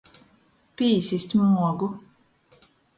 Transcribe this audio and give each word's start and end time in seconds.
Pīsist 0.81 1.37
muogu. 1.43 1.93